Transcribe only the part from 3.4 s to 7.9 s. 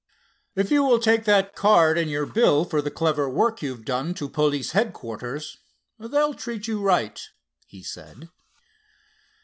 you've done, to police headquarters, they'll treat you right," he